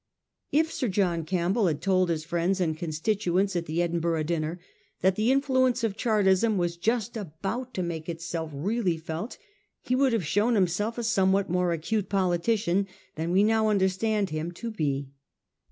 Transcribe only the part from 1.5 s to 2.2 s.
had told